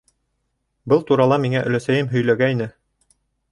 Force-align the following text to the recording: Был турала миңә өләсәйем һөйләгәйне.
Был 0.93 1.03
турала 1.11 1.37
миңә 1.45 1.63
өләсәйем 1.69 2.11
һөйләгәйне. 2.17 2.71